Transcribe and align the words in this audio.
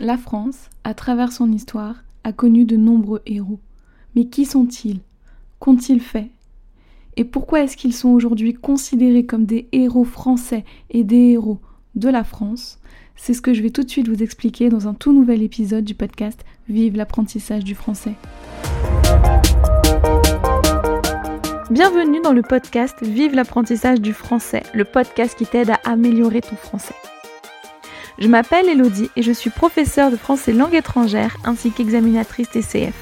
La 0.00 0.16
France, 0.16 0.70
à 0.84 0.94
travers 0.94 1.32
son 1.32 1.50
histoire, 1.50 2.04
a 2.22 2.32
connu 2.32 2.64
de 2.64 2.76
nombreux 2.76 3.20
héros. 3.26 3.58
Mais 4.14 4.26
qui 4.26 4.44
sont-ils? 4.44 5.00
Qu'ont-ils 5.58 6.00
fait? 6.00 6.30
Et 7.16 7.24
pourquoi 7.24 7.62
est-ce 7.62 7.76
qu'ils 7.76 7.94
sont 7.94 8.10
aujourd'hui 8.10 8.54
considérés 8.54 9.26
comme 9.26 9.44
des 9.44 9.66
héros 9.72 10.04
français 10.04 10.64
et 10.90 11.02
des 11.02 11.32
héros 11.32 11.58
de 11.96 12.08
la 12.08 12.22
France? 12.22 12.78
C'est 13.16 13.34
ce 13.34 13.42
que 13.42 13.52
je 13.52 13.60
vais 13.60 13.70
tout 13.70 13.82
de 13.82 13.90
suite 13.90 14.06
vous 14.06 14.22
expliquer 14.22 14.68
dans 14.68 14.86
un 14.86 14.94
tout 14.94 15.12
nouvel 15.12 15.42
épisode 15.42 15.84
du 15.84 15.96
podcast 15.96 16.44
Vive 16.68 16.96
l'apprentissage 16.96 17.64
du 17.64 17.74
français. 17.74 18.14
Bienvenue 21.72 22.20
dans 22.22 22.32
le 22.32 22.42
podcast 22.42 22.94
Vive 23.02 23.34
l'apprentissage 23.34 24.00
du 24.00 24.12
français, 24.12 24.62
le 24.74 24.84
podcast 24.84 25.36
qui 25.36 25.44
t'aide 25.44 25.70
à 25.70 25.80
améliorer 25.84 26.40
ton 26.40 26.54
français. 26.54 26.94
Je 28.18 28.26
m'appelle 28.26 28.68
Elodie 28.68 29.10
et 29.14 29.22
je 29.22 29.30
suis 29.30 29.50
professeure 29.50 30.10
de 30.10 30.16
français 30.16 30.52
langue 30.52 30.74
étrangère 30.74 31.36
ainsi 31.44 31.70
qu'examinatrice 31.70 32.50
TCF. 32.50 32.94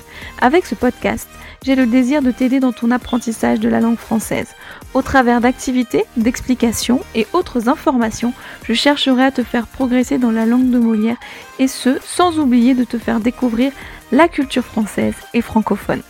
Avec 0.43 0.67
ce 0.67 0.75
podcast, 0.75 1.27
j'ai 1.65 1.75
le 1.75 1.87
désir 1.87 2.21
de 2.21 2.31
t'aider 2.31 2.61
dans 2.61 2.73
ton 2.73 2.91
apprentissage 2.91 3.59
de 3.59 3.69
la 3.71 3.81
langue 3.81 3.97
française. 3.97 4.49
Au 4.93 5.01
travers 5.01 5.41
d'activités, 5.41 6.05
d'explications 6.19 7.01
et 7.15 7.27
autres 7.33 7.71
informations, 7.71 8.35
je 8.65 8.75
chercherai 8.75 9.25
à 9.25 9.31
te 9.31 9.43
faire 9.43 9.67
progresser 9.67 10.19
dans 10.19 10.31
la 10.31 10.45
langue 10.45 10.71
de 10.71 10.79
Molière 10.79 11.17
et 11.59 11.67
ce, 11.67 11.99
sans 12.05 12.39
oublier 12.39 12.75
de 12.75 12.85
te 12.85 12.99
faire 12.99 13.21
découvrir 13.21 13.73
la 14.13 14.29
culture 14.29 14.65
française 14.65 15.15
et 15.33 15.41
francophone. 15.41 16.03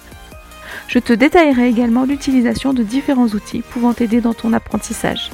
Je 0.89 0.99
te 0.99 1.13
détaillerai 1.13 1.69
également 1.69 2.05
l'utilisation 2.05 2.73
de 2.73 2.83
différents 2.83 3.29
outils 3.29 3.63
pouvant 3.63 3.93
t'aider 3.93 4.21
dans 4.21 4.35
ton 4.35 4.53
apprentissage. 4.53 5.31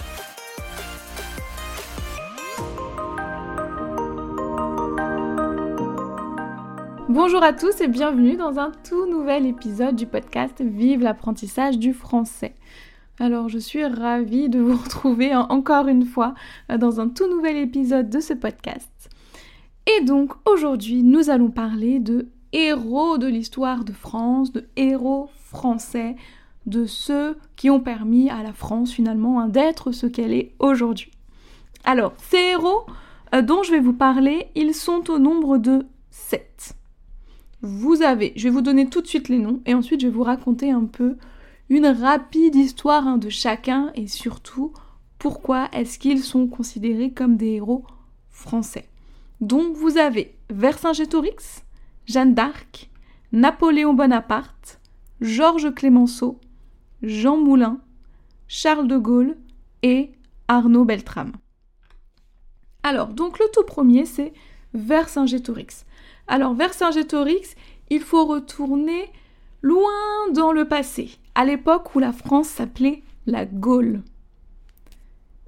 Bonjour 7.15 7.43
à 7.43 7.53
tous 7.53 7.83
et 7.83 7.89
bienvenue 7.89 8.37
dans 8.39 8.59
un 8.59 8.73
tout 8.89 9.05
nouvel 9.05 9.45
épisode 9.45 9.97
du 9.97 10.07
podcast 10.07 10.63
Vive 10.63 11.03
l'apprentissage 11.03 11.79
du 11.79 11.93
français. 11.93 12.55
Alors 13.19 13.51
je 13.51 13.59
suis 13.59 13.85
ravie 13.85 14.49
de 14.49 14.59
vous 14.59 14.77
retrouver 14.83 15.37
encore 15.37 15.89
une 15.89 16.07
fois 16.07 16.33
euh, 16.71 16.79
dans 16.79 17.03
un 17.03 17.11
tout 17.11 17.29
nouvel 17.29 17.59
épisode 17.59 18.09
de 18.09 18.19
ce 18.19 18.33
podcast. 18.33 19.11
Et 19.87 20.03
donc 20.05 20.33
aujourd'hui 20.47 21.03
nous 21.03 21.29
allons 21.29 21.51
parler 21.51 21.99
de 21.99 22.29
héros 22.55 23.19
de 23.19 23.27
l'histoire 23.27 23.85
de 23.85 23.93
France, 23.93 24.51
de 24.51 24.67
héros 24.77 25.29
français, 25.45 26.17
de 26.65 26.87
ceux 26.87 27.37
qui 27.57 27.69
ont 27.69 27.81
permis 27.81 28.31
à 28.31 28.43
la 28.43 28.55
France 28.55 28.91
finalement 28.91 29.39
hein, 29.39 29.49
d'être 29.49 29.93
ce 29.93 30.07
qu'elle 30.07 30.33
est 30.33 30.55
aujourd'hui. 30.61 31.11
Alors 31.85 32.15
ces 32.17 32.39
héros 32.39 32.87
euh, 33.35 33.43
dont 33.43 33.63
je 33.63 33.71
vais 33.71 33.81
vous 33.81 33.93
parler, 33.93 34.47
ils 34.55 34.73
sont 34.73 35.11
au 35.11 35.19
nombre 35.19 35.59
de 35.59 35.85
7 36.11 36.75
vous 37.63 38.03
avez, 38.03 38.33
je 38.37 38.45
vais 38.45 38.51
vous 38.51 38.61
donner 38.61 38.89
tout 38.89 39.01
de 39.01 39.07
suite 39.07 39.29
les 39.29 39.39
noms 39.39 39.61
et 39.67 39.75
ensuite 39.75 40.01
je 40.01 40.07
vais 40.09 40.13
vous 40.13 40.25
raconter 40.25 40.71
un 40.71 40.85
peu 40.85 41.17
une 41.69 41.87
rapide 41.87 42.57
histoire 42.57 43.07
hein, 43.07 43.19
de 43.19 43.29
chacun 43.29 43.93
et 43.95 44.09
surtout 44.09 44.73
pourquoi 45.19 45.69
est-ce 45.73 45.99
qu'ils 46.01 46.23
sont 46.23 46.49
considérés 46.49 47.13
comme 47.13 47.37
des 47.37 47.53
héros 47.53 47.85
français. 48.31 48.89
Donc 49.41 49.77
vous 49.77 49.97
avez 49.97 50.35
Vercingétorix, 50.51 51.63
Jeanne 52.07 52.35
d'Arc, 52.35 52.91
Napoléon 53.31 53.95
Bonaparte, 53.95 54.81
Georges 55.21 55.73
Clémenceau, 55.73 56.41
Jean 57.03 57.37
Moulin, 57.37 57.81
Charles 58.49 58.89
de 58.89 58.99
Gaulle 58.99 59.37
et 59.83 60.11
Arnaud 60.49 60.85
Beltrame. 60.85 61.33
Alors, 62.83 63.09
donc 63.09 63.39
le 63.39 63.47
tout 63.55 63.65
premier, 63.65 64.05
c'est 64.05 64.33
Vercingétorix. 64.75 65.87
Alors, 66.29 66.55
Vercingétorix, 66.55 67.55
il 67.91 68.01
faut 68.01 68.25
retourner 68.25 69.11
loin 69.61 70.31
dans 70.33 70.53
le 70.53 70.67
passé, 70.67 71.11
à 71.35 71.45
l'époque 71.45 71.95
où 71.95 71.99
la 71.99 72.13
France 72.13 72.49
s'appelait 72.49 73.03
la 73.27 73.47
Gaule. 73.47 74.03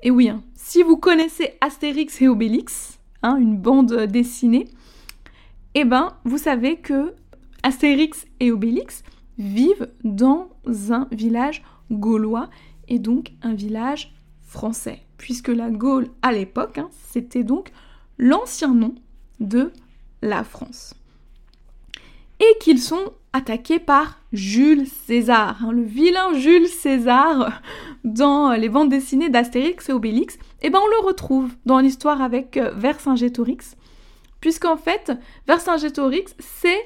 Et 0.03 0.11
oui, 0.11 0.29
hein, 0.29 0.43
si 0.55 0.83
vous 0.83 0.97
connaissez 0.97 1.55
Astérix 1.61 2.21
et 2.21 2.29
Obélix, 2.29 2.99
hein, 3.23 3.37
une 3.37 3.57
bande 3.57 3.95
dessinée, 4.07 4.69
eh 5.75 5.85
ben, 5.85 6.17
vous 6.25 6.39
savez 6.39 6.77
que 6.77 7.15
Astérix 7.63 8.27
et 8.39 8.53
Obélix 8.53 9.03
vivent 9.39 9.91
dans 10.05 10.51
un 10.91 11.09
village 11.11 11.65
gaulois 11.91 12.51
et 12.89 12.99
donc 12.99 13.33
un 13.43 13.55
village 13.55 14.15
français, 14.43 15.01
puisque 15.17 15.49
la 15.49 15.71
Gaule 15.71 16.09
à 16.23 16.33
l'époque, 16.33 16.79
hein, 16.79 16.91
c'était 16.93 17.43
donc 17.43 17.73
l'ancien 18.19 18.75
nom 18.75 18.95
de 19.41 19.73
la 20.25 20.43
France. 20.43 20.95
Et 22.41 22.59
qu'ils 22.59 22.81
sont 22.81 23.13
attaqués 23.33 23.79
par 23.79 24.19
Jules 24.33 24.87
César, 24.87 25.59
hein, 25.63 25.73
le 25.73 25.83
vilain 25.83 26.35
Jules 26.35 26.67
César 26.69 27.61
dans 28.05 28.53
les 28.53 28.69
bandes 28.69 28.89
dessinées 28.89 29.29
d'Astérix 29.29 29.89
et 29.89 29.93
Obélix, 29.93 30.35
et 30.35 30.39
eh 30.69 30.71
ben 30.71 30.81
on 30.83 31.03
le 31.03 31.07
retrouve 31.07 31.51
dans 31.67 31.79
l'histoire 31.79 32.23
avec 32.23 32.57
euh, 32.57 32.73
Vercingétorix, 32.75 33.77
puisqu'en 34.41 34.77
fait 34.77 35.13
Vercingétorix 35.47 36.35
c'est 36.39 36.81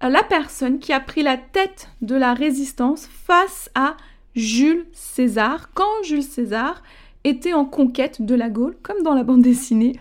la 0.00 0.22
personne 0.22 0.78
qui 0.80 0.92
a 0.92 1.00
pris 1.00 1.22
la 1.22 1.36
tête 1.36 1.88
de 2.02 2.16
la 2.16 2.34
résistance 2.34 3.06
face 3.06 3.70
à 3.74 3.96
Jules 4.34 4.86
César, 4.92 5.70
quand 5.72 6.02
Jules 6.04 6.22
César 6.22 6.82
était 7.24 7.52
en 7.52 7.64
conquête 7.64 8.22
de 8.22 8.34
la 8.34 8.50
Gaule, 8.50 8.76
comme 8.82 9.02
dans 9.02 9.14
la 9.14 9.24
bande 9.24 9.42
dessinée 9.42 9.98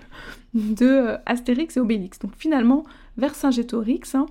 de 0.53 0.85
euh, 0.85 1.17
Astérix 1.25 1.77
et 1.77 1.79
Obélix. 1.79 2.19
Donc 2.19 2.31
finalement, 2.37 2.83
Vercingétorix, 3.17 4.15
hein, 4.15 4.25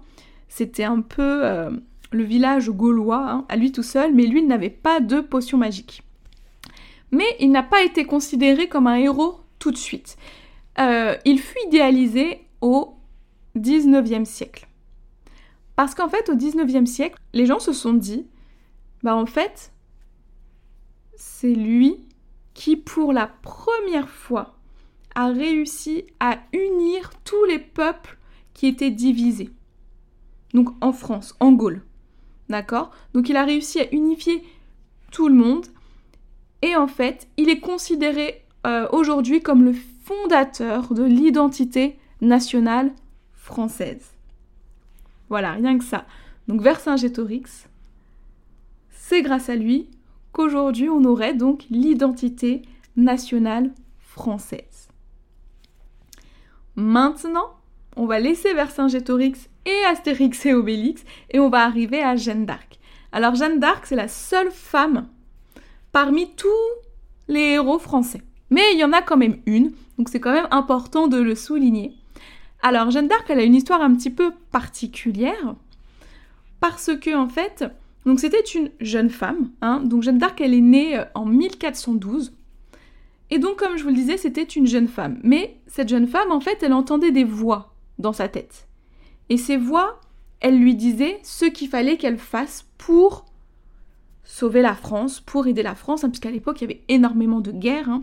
c'était 0.49 0.85
un 0.85 1.01
peu 1.01 1.45
euh, 1.45 1.71
le 2.13 2.25
village 2.25 2.71
gaulois 2.71 3.31
hein, 3.31 3.45
à 3.49 3.57
lui 3.57 3.73
tout 3.73 3.83
seul, 3.83 4.15
mais 4.15 4.27
lui, 4.27 4.43
n'avait 4.43 4.71
pas 4.71 5.01
de 5.01 5.21
potion 5.21 5.59
magique. 5.59 6.03
Mais 7.13 7.37
il 7.41 7.51
n'a 7.51 7.63
pas 7.63 7.83
été 7.83 8.05
considéré 8.05 8.69
comme 8.69 8.87
un 8.87 8.97
héros 8.97 9.41
tout 9.59 9.71
de 9.71 9.77
suite. 9.77 10.17
Euh, 10.79 11.17
il 11.25 11.41
fut 11.41 11.59
idéalisé 11.67 12.45
au 12.61 12.95
19e 13.57 14.25
siècle. 14.25 14.69
Parce 15.77 15.95
qu'en 15.95 16.09
fait, 16.09 16.29
au 16.29 16.35
19e 16.35 16.87
siècle, 16.87 17.19
les 17.33 17.47
gens 17.47 17.59
se 17.59 17.73
sont 17.73 17.95
dit, 17.95 18.27
bah 19.03 19.17
en 19.17 19.27
fait, 19.27 19.73
c'est 21.17 21.55
lui 21.55 21.97
qui, 22.61 22.77
pour 22.77 23.15
la 23.15 23.27
première 23.27 24.11
fois, 24.11 24.55
a 25.15 25.29
réussi 25.29 26.05
à 26.21 26.41
unir 26.53 27.11
tous 27.25 27.43
les 27.47 27.59
peuples 27.59 28.19
qui 28.53 28.67
étaient 28.67 28.91
divisés. 28.91 29.49
Donc 30.53 30.69
en 30.83 30.93
France, 30.93 31.35
en 31.41 31.53
Gaule. 31.53 31.81
D'accord? 32.51 32.91
Donc 33.15 33.31
il 33.31 33.39
a 33.39 33.47
réussi 33.47 33.81
à 33.81 33.91
unifier 33.95 34.45
tout 35.11 35.29
le 35.29 35.35
monde. 35.35 35.69
Et 36.61 36.77
en 36.77 36.87
fait, 36.87 37.29
il 37.39 37.49
est 37.49 37.61
considéré 37.61 38.45
euh, 38.67 38.87
aujourd'hui 38.93 39.41
comme 39.41 39.65
le 39.65 39.73
fondateur 40.05 40.93
de 40.93 41.05
l'identité 41.05 41.97
nationale 42.21 42.93
française. 43.33 44.13
Voilà, 45.31 45.53
rien 45.53 45.79
que 45.79 45.85
ça. 45.85 46.05
Donc 46.47 46.61
Vercingétorix, 46.61 47.69
c'est 48.91 49.23
grâce 49.23 49.49
à 49.49 49.57
lui 49.57 49.89
qu'aujourd'hui 50.33 50.89
on 50.89 51.05
aurait 51.05 51.35
donc 51.35 51.65
l'identité 51.71 52.63
nationale 52.97 53.73
française. 53.99 54.89
Maintenant, 56.77 57.57
on 57.97 58.07
va 58.07 58.19
laisser 58.21 58.55
Vercingétorix 58.55 59.49
et 59.67 59.85
Astérix 59.89 60.47
et 60.47 60.55
Obélix 60.55 61.05
et 61.31 61.41
on 61.41 61.51
va 61.51 61.65
arriver 61.65 62.03
à 62.03 62.17
Jeanne 62.17 62.47
d'Arc. 62.47 62.79
Alors 63.13 63.35
Jeanne 63.35 63.59
d'Arc, 63.59 63.87
c'est 63.87 63.97
la 63.97 64.09
seule 64.09 64.51
femme 64.51 65.09
parmi 65.93 66.31
tous 66.35 66.49
les 67.29 67.53
héros 67.53 67.79
français. 67.79 68.23
Mais 68.51 68.73
il 68.73 68.79
y 68.79 68.85
en 68.85 68.93
a 68.93 69.03
quand 69.03 69.17
même 69.17 69.41
une, 69.47 69.73
donc 69.99 70.09
c'est 70.09 70.21
quand 70.21 70.33
même 70.33 70.49
important 70.51 71.09
de 71.09 71.19
le 71.19 71.35
souligner. 71.35 71.95
Alors 72.63 72.91
Jeanne 72.91 73.09
d'Arc, 73.09 73.27
elle 73.29 73.41
a 73.41 73.45
une 73.45 73.55
histoire 73.55 73.81
un 73.81 73.95
petit 73.95 74.11
peu 74.11 74.33
particulière 74.51 75.55
parce 76.61 76.91
que 77.01 77.17
en 77.17 77.29
fait, 77.29 77.65
donc 78.07 78.21
c'était 78.21 78.41
une 78.41 78.71
jeune 78.81 79.11
femme. 79.11 79.51
Hein, 79.61 79.81
donc 79.81 80.03
Jeanne 80.03 80.19
d'Arc, 80.19 80.41
elle 80.41 80.55
est 80.55 80.61
née 80.61 80.99
euh, 80.99 81.05
en 81.15 81.27
1412 81.27 82.33
et 83.31 83.39
donc, 83.39 83.57
comme 83.57 83.77
je 83.77 83.85
vous 83.85 83.91
le 83.91 83.95
disais, 83.95 84.17
c'était 84.17 84.43
une 84.43 84.67
jeune 84.67 84.89
femme. 84.89 85.21
Mais 85.23 85.57
cette 85.67 85.89
jeune 85.89 86.09
femme, 86.09 86.33
en 86.33 86.41
fait, 86.41 86.63
elle 86.63 86.73
entendait 86.73 87.13
des 87.13 87.25
voix 87.25 87.75
dans 87.99 88.13
sa 88.13 88.29
tête. 88.29 88.67
Et 89.29 89.37
ces 89.37 89.57
voix, 89.57 90.01
elles 90.41 90.59
lui 90.59 90.75
disaient 90.75 91.21
ce 91.23 91.45
qu'il 91.45 91.69
fallait 91.69 91.97
qu'elle 91.97 92.19
fasse 92.19 92.67
pour 92.77 93.27
sauver 94.25 94.63
la 94.63 94.75
France, 94.75 95.21
pour 95.21 95.47
aider 95.47 95.63
la 95.63 95.77
France, 95.77 96.03
hein, 96.03 96.09
puisqu'à 96.11 96.31
l'époque, 96.31 96.61
il 96.61 96.65
y 96.65 96.73
avait 96.73 96.83
énormément 96.89 97.41
de 97.41 97.53
guerres. 97.53 97.89
Hein. 97.89 98.03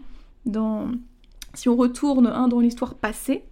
Si 1.54 1.68
on 1.68 1.76
retourne 1.76 2.28
hein, 2.28 2.48
dans 2.48 2.62
l'histoire 2.62 2.96
passée. 2.96 3.44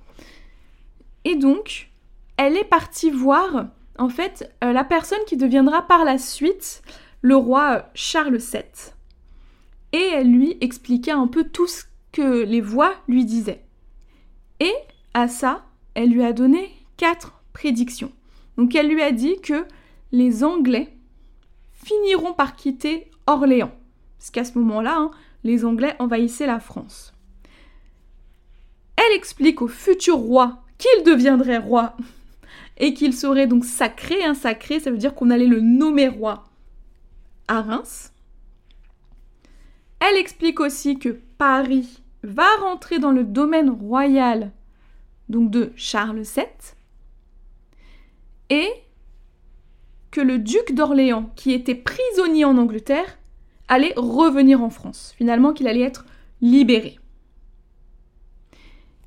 Et 1.26 1.36
donc, 1.36 1.90
elle 2.38 2.56
est 2.56 2.64
partie 2.64 3.10
voir, 3.10 3.68
en 3.98 4.10
fait, 4.10 4.52
euh, 4.64 4.74
la 4.74 4.84
personne 4.84 5.20
qui 5.28 5.38
deviendra 5.38 5.82
par 5.88 6.04
la 6.04 6.18
suite 6.18 6.82
le 7.22 7.36
roi 7.36 7.90
Charles 7.94 8.38
VII 8.38 8.94
et 9.94 10.10
elle 10.14 10.32
lui 10.32 10.58
expliquait 10.62 11.12
un 11.12 11.28
peu 11.28 11.46
tout 11.46 11.68
ce 11.68 11.84
que 12.12 12.44
les 12.44 12.62
voix 12.62 12.94
lui 13.08 13.26
disaient. 13.26 13.64
Et 14.60 14.74
à 15.14 15.28
ça, 15.28 15.66
elle 15.94 16.10
lui 16.10 16.24
a 16.24 16.34
donné 16.34 16.72
quatre 16.98 17.42
prédictions. 17.54 18.12
Donc 18.58 18.76
elle 18.76 18.90
lui 18.90 19.02
a 19.02 19.12
dit 19.12 19.40
que 19.42 19.66
les 20.12 20.44
Anglais 20.44 20.94
finiront 21.72 22.34
par 22.34 22.56
quitter 22.56 23.10
Orléans. 23.28 23.74
Parce 24.18 24.32
qu'à 24.32 24.44
ce 24.44 24.58
moment-là, 24.60 24.96
hein, 24.98 25.12
les 25.44 25.66
Anglais 25.66 25.96
envahissaient 26.00 26.48
la 26.48 26.60
France. 26.60 27.14
Elle 28.98 29.16
explique 29.16 29.62
au 29.62 29.68
futur 29.68 30.18
roi 30.18 30.64
qu'il 30.78 31.04
deviendrait 31.04 31.58
roi 31.58 31.96
et 32.78 32.94
qu'il 32.94 33.14
serait 33.14 33.48
donc 33.48 33.66
sacré. 33.66 34.24
Un 34.24 34.34
sacré, 34.34 34.80
ça 34.80 34.92
veut 34.92 34.98
dire 34.98 35.16
qu'on 35.16 35.30
allait 35.30 35.48
le 35.48 35.62
nommer 35.62 36.08
roi 36.08 36.44
à 37.48 37.62
Reims. 37.62 38.12
Elle 40.00 40.18
explique 40.18 40.60
aussi 40.60 41.00
que 41.00 41.10
Paris 41.38 42.02
va 42.24 42.48
rentrer 42.62 43.00
dans 43.00 43.12
le 43.12 43.24
domaine 43.24 43.70
royal 43.70 44.52
donc 45.30 45.50
de 45.52 45.72
Charles 45.76 46.22
VII 46.22 46.46
et 48.50 48.70
que 50.12 50.22
le 50.22 50.38
duc 50.38 50.74
d'Orléans, 50.74 51.32
qui 51.36 51.52
était 51.52 51.76
prisonnier 51.76 52.46
en 52.46 52.58
Angleterre, 52.58 53.18
allait 53.68 53.94
revenir 53.98 54.62
en 54.62 54.70
France. 54.70 55.14
Finalement, 55.18 55.54
qu'il 55.54 55.68
allait 55.68 55.82
être 55.82 56.06
libéré. 56.42 57.00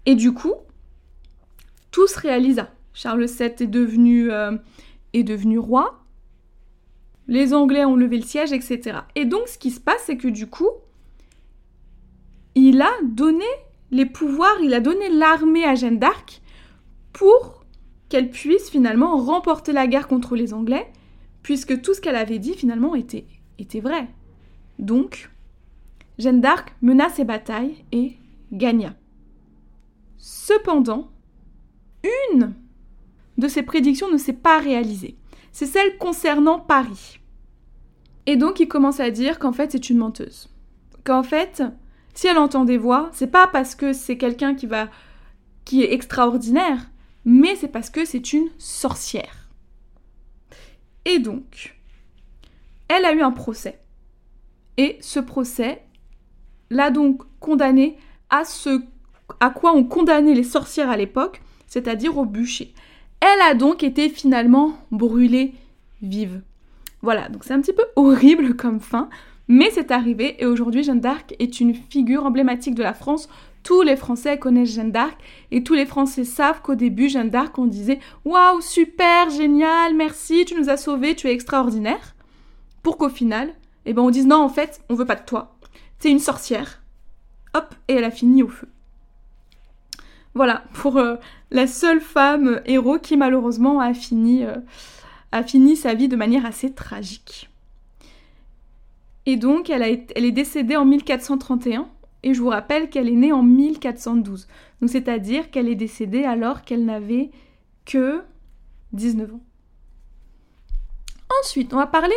Et 0.05 0.14
du 0.14 0.32
coup, 0.32 0.55
tout 1.91 2.06
se 2.06 2.19
réalisa. 2.19 2.71
Charles 2.99 3.27
VII 3.27 3.45
est 3.45 3.67
devenu, 3.69 4.33
euh, 4.33 4.56
est 5.12 5.23
devenu 5.23 5.56
roi. 5.61 6.00
Les 7.29 7.55
Anglais 7.55 7.85
ont 7.85 7.95
levé 7.95 8.17
le 8.17 8.25
siège, 8.25 8.53
etc. 8.53 8.99
Et 9.15 9.25
donc, 9.25 9.47
ce 9.47 9.56
qui 9.56 9.71
se 9.71 9.79
passe, 9.79 10.03
c'est 10.06 10.17
que 10.17 10.27
du 10.27 10.49
coup, 10.49 10.71
il 12.56 12.83
a 12.83 12.91
donné 13.05 13.45
les 13.93 14.05
pouvoirs, 14.05 14.56
il 14.61 14.75
a 14.75 14.81
donné 14.81 15.11
l'armée 15.11 15.65
à 15.65 15.77
Jeanne 15.77 16.00
d'Arc 16.00 16.43
pour 17.12 17.65
qu'elle 18.09 18.31
puisse 18.31 18.69
finalement 18.69 19.17
remporter 19.17 19.71
la 19.71 19.87
guerre 19.87 20.09
contre 20.09 20.35
les 20.35 20.53
Anglais, 20.53 20.91
puisque 21.45 21.81
tout 21.81 21.95
ce 21.95 22.00
qu'elle 22.00 22.17
avait 22.17 22.41
dit 22.41 22.55
finalement 22.55 22.97
était 22.97 23.81
vrai. 23.81 24.09
Donc, 24.81 25.31
Jeanne 26.19 26.41
d'Arc 26.41 26.75
mena 26.83 27.11
ses 27.11 27.25
batailles 27.25 27.85
et 27.93 28.17
gagna. 28.50 28.97
Cependant, 30.17 31.12
une 32.33 32.55
de 33.38 33.49
ses 33.49 33.62
prédictions 33.62 34.11
ne 34.11 34.19
s'est 34.19 34.32
pas 34.32 34.58
réalisée. 34.58 35.17
C'est 35.52 35.67
celle 35.67 35.96
concernant 35.99 36.58
Paris. 36.58 37.20
Et 38.26 38.37
donc 38.37 38.61
il 38.61 38.69
commence 38.69 39.00
à 39.00 39.11
dire 39.11 39.38
qu'en 39.38 39.52
fait 39.52 39.73
c'est 39.73 39.88
une 39.88 39.99
menteuse. 39.99 40.50
Qu'en 41.05 41.23
fait, 41.23 41.62
si 42.14 42.26
elle 42.26 42.38
entend 42.38 42.64
des 42.64 42.76
voix, 42.76 43.08
c'est 43.12 43.31
pas 43.31 43.46
parce 43.46 43.75
que 43.75 43.93
c'est 43.93 44.19
quelqu'un 44.19 44.55
qui 44.55 44.67
va 44.67 44.88
qui 45.64 45.82
est 45.82 45.93
extraordinaire, 45.93 46.90
mais 47.25 47.55
c'est 47.55 47.69
parce 47.69 47.90
que 47.90 48.05
c'est 48.05 48.32
une 48.32 48.49
sorcière. 48.58 49.50
Et 51.05 51.19
donc, 51.19 51.76
elle 52.88 53.05
a 53.05 53.12
eu 53.12 53.20
un 53.20 53.31
procès. 53.31 53.81
Et 54.79 54.99
ce 55.00 55.20
procès 55.20 55.85
l'a 56.70 56.90
donc 56.90 57.23
condamnée 57.40 57.96
à 58.31 58.44
ce 58.44 58.82
à 59.40 59.50
quoi 59.50 59.73
on 59.75 59.85
condamnait 59.85 60.35
les 60.35 60.43
sorcières 60.43 60.90
à 60.90 60.96
l'époque, 60.96 61.43
c'est-à-dire 61.67 62.17
au 62.17 62.25
bûcher. 62.25 62.75
Elle 63.20 63.41
a 63.43 63.55
donc 63.55 63.82
été 63.82 64.09
finalement 64.09 64.79
brûlée 64.91 65.55
vive. 66.03 66.43
Voilà, 67.03 67.29
donc 67.29 67.44
c'est 67.44 67.55
un 67.55 67.61
petit 67.61 67.73
peu 67.73 67.85
horrible 67.97 68.56
comme 68.56 68.81
fin, 68.81 69.09
mais 69.49 69.70
c'est 69.73 69.91
arrivé 69.91 70.37
et 70.43 70.47
aujourd'hui 70.47 70.82
Jeanne 70.82 71.00
d'Arc 71.00 71.35
est 71.38 71.61
une 71.61 71.75
figure 71.75 72.25
emblématique 72.25 72.75
de 72.75 72.82
la 72.82 72.94
France. 72.94 73.29
Tous 73.62 73.82
les 73.82 73.97
Français 73.97 74.38
connaissent 74.38 74.75
Jeanne 74.75 74.93
d'Arc 74.93 75.19
et 75.50 75.62
tous 75.62 75.75
les 75.75 75.87
Français 75.87 76.25
savent 76.25 76.62
qu'au 76.62 76.75
début 76.75 77.09
Jeanne 77.09 77.31
d'Arc 77.31 77.59
on 77.59 77.67
disait 77.67 77.99
waouh 78.25 78.61
super 78.61 79.31
génial 79.31 79.94
merci 79.94 80.44
tu 80.44 80.55
nous 80.55 80.71
as 80.71 80.76
sauvés 80.76 81.17
tu 81.17 81.26
es 81.26 81.32
extraordinaire 81.32 82.14
pour 82.82 82.97
qu'au 82.97 83.09
final 83.09 83.53
eh 83.85 83.93
ben 83.93 84.03
on 84.03 84.11
dise 84.11 84.26
non 84.26 84.37
en 84.37 84.49
fait 84.49 84.81
on 84.88 84.94
veut 84.94 85.05
pas 85.05 85.17
de 85.17 85.25
toi 85.25 85.59
t'es 85.99 86.11
une 86.11 86.21
sorcière 86.21 86.82
hop 87.53 87.75
et 87.88 87.94
elle 87.94 88.05
a 88.05 88.11
fini 88.11 88.43
au 88.43 88.49
feu. 88.49 88.69
Voilà 90.35 90.65
pour 90.75 90.99
euh, 90.99 91.17
la 91.51 91.67
seule 91.67 92.01
femme 92.01 92.61
héros 92.67 92.99
qui 92.99 93.17
malheureusement 93.17 93.81
a 93.81 93.95
fini, 93.95 94.45
euh, 94.45 94.57
a 95.33 95.43
fini 95.43 95.77
sa 95.77 95.95
vie 95.95 96.09
de 96.09 96.17
manière 96.17 96.47
assez 96.47 96.73
tragique. 96.73 97.51
Et 99.27 99.37
donc, 99.37 99.69
elle, 99.69 99.83
elle 100.15 100.25
est 100.25 100.33
décédée 100.33 100.77
en 100.77 100.87
1431, 100.87 101.87
et 102.23 102.33
je 102.33 102.41
vous 102.41 102.49
rappelle 102.49 102.89
qu'elle 102.89 103.09
est 103.09 103.13
née 103.13 103.33
en 103.33 103.43
1412. 103.43 104.49
Donc, 104.81 104.91
c'est-à-dire 104.91 105.51
qu'elle 105.51 105.69
est 105.69 105.75
décédée 105.75 106.25
alors 106.25 106.63
qu'elle 106.63 106.85
n'avait 106.85 107.31
que 107.85 108.23
19 108.93 109.35
ans. 109.35 109.41
Ensuite, 111.43 111.75
on 111.75 111.77
va 111.77 111.87
parler 111.87 112.17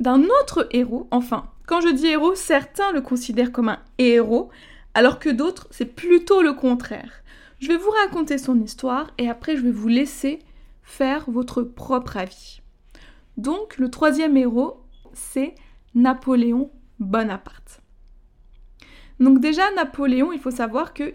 d'un 0.00 0.22
autre 0.22 0.68
héros. 0.70 1.08
Enfin, 1.10 1.50
quand 1.66 1.80
je 1.80 1.88
dis 1.88 2.06
héros, 2.06 2.34
certains 2.34 2.92
le 2.92 3.00
considèrent 3.00 3.52
comme 3.52 3.68
un 3.68 3.80
héros, 3.98 4.50
alors 4.94 5.18
que 5.18 5.28
d'autres, 5.28 5.66
c'est 5.70 5.94
plutôt 5.94 6.42
le 6.42 6.52
contraire. 6.52 7.22
Je 7.60 7.68
vais 7.68 7.76
vous 7.76 7.90
raconter 8.02 8.38
son 8.38 8.60
histoire 8.60 9.10
et 9.18 9.28
après, 9.28 9.56
je 9.56 9.62
vais 9.62 9.70
vous 9.70 9.88
laisser 9.88 10.38
faire 10.82 11.24
votre 11.28 11.62
propre 11.62 12.16
avis. 12.16 12.60
Donc, 13.36 13.78
le 13.78 13.90
troisième 13.90 14.36
héros, 14.36 14.84
c'est 15.12 15.54
Napoléon 15.94 16.70
Bonaparte. 17.00 17.80
Donc 19.20 19.40
déjà, 19.40 19.62
Napoléon, 19.72 20.32
il 20.32 20.40
faut 20.40 20.50
savoir 20.50 20.92
que 20.94 21.14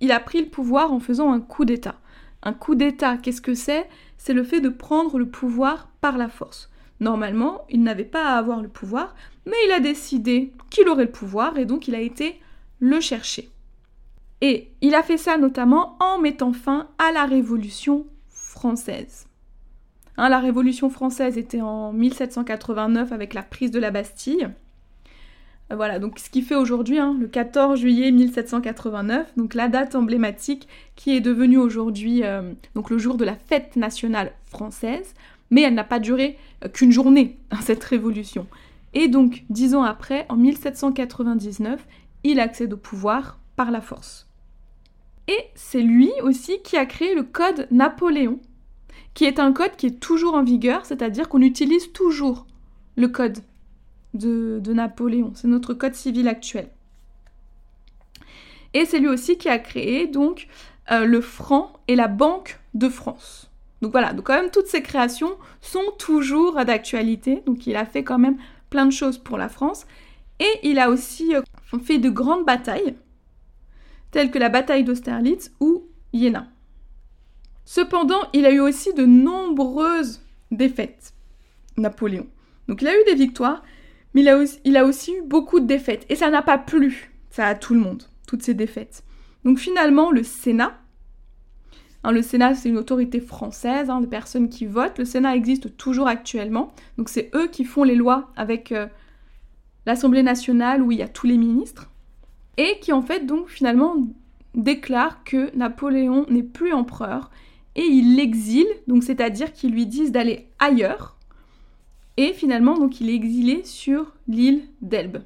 il 0.00 0.12
a 0.12 0.20
pris 0.20 0.42
le 0.42 0.48
pouvoir 0.48 0.92
en 0.92 1.00
faisant 1.00 1.32
un 1.32 1.40
coup 1.40 1.64
d'État. 1.64 1.96
Un 2.42 2.52
coup 2.52 2.74
d'État, 2.74 3.16
qu'est-ce 3.16 3.40
que 3.40 3.54
c'est? 3.54 3.88
C'est 4.18 4.34
le 4.34 4.44
fait 4.44 4.60
de 4.60 4.68
prendre 4.68 5.18
le 5.18 5.28
pouvoir 5.28 5.88
par 6.00 6.18
la 6.18 6.28
force. 6.28 6.70
Normalement, 7.00 7.64
il 7.70 7.82
n'avait 7.82 8.04
pas 8.04 8.24
à 8.24 8.38
avoir 8.38 8.60
le 8.60 8.68
pouvoir, 8.68 9.14
mais 9.46 9.56
il 9.66 9.72
a 9.72 9.80
décidé 9.80 10.52
qu'il 10.70 10.88
aurait 10.88 11.04
le 11.04 11.10
pouvoir 11.10 11.58
et 11.58 11.64
donc 11.64 11.88
il 11.88 11.94
a 11.94 12.00
été 12.00 12.40
le 12.78 13.00
chercher. 13.00 13.50
Et 14.40 14.72
il 14.80 14.94
a 14.94 15.02
fait 15.02 15.16
ça 15.16 15.38
notamment 15.38 15.96
en 16.00 16.18
mettant 16.18 16.52
fin 16.52 16.88
à 16.98 17.12
la 17.12 17.24
Révolution 17.24 18.06
française. 18.28 19.26
Hein, 20.16 20.28
la 20.28 20.38
Révolution 20.38 20.90
française 20.90 21.38
était 21.38 21.60
en 21.60 21.92
1789 21.92 23.12
avec 23.12 23.34
la 23.34 23.42
prise 23.42 23.70
de 23.70 23.78
la 23.78 23.90
Bastille. 23.90 24.48
Euh, 25.72 25.76
voilà, 25.76 25.98
donc 25.98 26.18
ce 26.18 26.30
qui 26.30 26.42
fait 26.42 26.54
aujourd'hui, 26.54 26.98
hein, 26.98 27.16
le 27.18 27.26
14 27.26 27.78
juillet 27.78 28.10
1789, 28.10 29.34
donc 29.36 29.54
la 29.54 29.68
date 29.68 29.94
emblématique 29.94 30.68
qui 30.94 31.16
est 31.16 31.20
devenue 31.20 31.58
aujourd'hui 31.58 32.22
euh, 32.22 32.52
le 32.88 32.98
jour 32.98 33.16
de 33.16 33.24
la 33.24 33.34
fête 33.34 33.76
nationale 33.76 34.32
française, 34.46 35.14
mais 35.50 35.62
elle 35.62 35.74
n'a 35.74 35.84
pas 35.84 36.00
duré 36.00 36.36
euh, 36.64 36.68
qu'une 36.68 36.92
journée, 36.92 37.38
cette 37.62 37.82
révolution. 37.82 38.46
Et 38.92 39.08
donc, 39.08 39.44
dix 39.50 39.74
ans 39.74 39.82
après, 39.82 40.26
en 40.28 40.36
1799, 40.36 41.84
il 42.24 42.40
accède 42.40 42.72
au 42.72 42.76
pouvoir 42.76 43.38
par 43.56 43.70
la 43.70 43.80
force. 43.80 44.26
Et 45.28 45.38
c'est 45.54 45.80
lui 45.80 46.10
aussi 46.22 46.60
qui 46.62 46.76
a 46.76 46.86
créé 46.86 47.14
le 47.14 47.22
code 47.22 47.68
Napoléon, 47.70 48.40
qui 49.14 49.24
est 49.24 49.38
un 49.38 49.52
code 49.52 49.76
qui 49.76 49.86
est 49.86 50.00
toujours 50.00 50.34
en 50.34 50.42
vigueur, 50.42 50.84
c'est-à-dire 50.84 51.28
qu'on 51.28 51.40
utilise 51.40 51.92
toujours 51.92 52.46
le 52.96 53.08
code 53.08 53.38
de, 54.12 54.60
Napoléon. 54.66 55.32
C'est 55.34 55.48
notre 55.48 55.74
code 55.74 55.94
civil 55.94 56.28
actuel. 56.28 56.68
Et 58.74 58.84
c'est 58.84 58.98
lui 58.98 59.08
aussi 59.08 59.38
qui 59.38 59.48
a 59.48 59.58
créé 59.58 60.06
donc 60.06 60.48
euh, 60.90 61.04
le 61.04 61.20
franc 61.20 61.72
et 61.88 61.96
la 61.96 62.08
Banque 62.08 62.58
de 62.74 62.88
France. 62.88 63.50
Donc 63.82 63.92
voilà, 63.92 64.12
donc 64.12 64.26
quand 64.26 64.34
même 64.34 64.50
toutes 64.50 64.66
ces 64.66 64.82
créations 64.82 65.36
sont 65.60 65.92
toujours 65.98 66.64
d'actualité. 66.64 67.42
Donc 67.46 67.66
il 67.66 67.76
a 67.76 67.86
fait 67.86 68.02
quand 68.02 68.18
même 68.18 68.36
plein 68.70 68.86
de 68.86 68.92
choses 68.92 69.18
pour 69.18 69.38
la 69.38 69.48
France. 69.48 69.86
Et 70.40 70.60
il 70.62 70.78
a 70.78 70.90
aussi 70.90 71.34
euh, 71.34 71.42
fait 71.82 71.98
de 71.98 72.10
grandes 72.10 72.44
batailles, 72.44 72.96
telles 74.10 74.30
que 74.30 74.38
la 74.38 74.48
bataille 74.48 74.84
d'Austerlitz 74.84 75.52
ou 75.60 75.84
Iéna. 76.12 76.48
Cependant, 77.64 78.20
il 78.32 78.44
a 78.44 78.50
eu 78.50 78.60
aussi 78.60 78.92
de 78.94 79.06
nombreuses 79.06 80.22
défaites, 80.50 81.14
Napoléon. 81.76 82.26
Donc 82.68 82.82
il 82.82 82.88
a 82.88 82.98
eu 82.98 83.04
des 83.06 83.14
victoires, 83.14 83.62
mais 84.14 84.22
il 84.22 84.76
a 84.76 84.84
aussi, 84.84 85.12
eu 85.12 85.22
beaucoup 85.22 85.60
de 85.60 85.66
défaites. 85.66 86.06
Et 86.08 86.16
ça 86.16 86.30
n'a 86.30 86.42
pas 86.42 86.58
plu, 86.58 87.12
ça 87.30 87.46
à 87.46 87.54
tout 87.54 87.74
le 87.74 87.80
monde, 87.80 88.04
toutes 88.26 88.42
ces 88.42 88.54
défaites. 88.54 89.02
Donc 89.44 89.58
finalement, 89.58 90.10
le 90.10 90.22
Sénat, 90.22 90.78
hein, 92.02 92.12
le 92.12 92.22
Sénat 92.22 92.54
c'est 92.54 92.68
une 92.68 92.78
autorité 92.78 93.20
française, 93.20 93.90
hein, 93.90 94.00
des 94.00 94.06
personnes 94.06 94.48
qui 94.48 94.66
votent, 94.66 94.98
le 94.98 95.04
Sénat 95.04 95.36
existe 95.36 95.76
toujours 95.76 96.06
actuellement, 96.06 96.72
donc 96.96 97.08
c'est 97.08 97.30
eux 97.34 97.48
qui 97.48 97.64
font 97.64 97.82
les 97.82 97.96
lois 97.96 98.30
avec 98.36 98.72
euh, 98.72 98.86
l'Assemblée 99.86 100.22
nationale 100.22 100.82
où 100.82 100.92
il 100.92 100.98
y 100.98 101.02
a 101.02 101.08
tous 101.08 101.26
les 101.26 101.36
ministres, 101.36 101.90
et 102.56 102.78
qui 102.80 102.92
en 102.92 103.02
fait 103.02 103.26
donc 103.26 103.48
finalement 103.48 103.96
déclarent 104.54 105.24
que 105.24 105.54
Napoléon 105.56 106.26
n'est 106.28 106.42
plus 106.42 106.72
empereur 106.72 107.30
et 107.76 107.82
il 107.82 108.16
l'exile, 108.16 108.68
donc 108.86 109.02
c'est-à-dire 109.02 109.52
qu'ils 109.52 109.72
lui 109.72 109.86
disent 109.86 110.12
d'aller 110.12 110.48
ailleurs. 110.58 111.16
Et 112.16 112.32
finalement, 112.32 112.78
donc 112.78 113.00
il 113.00 113.10
est 113.10 113.14
exilé 113.14 113.64
sur 113.64 114.12
l'île 114.28 114.62
d'Elbe. 114.80 115.22